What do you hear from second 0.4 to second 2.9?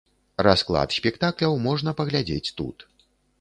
Расклад спектакляў можна паглядзець тут.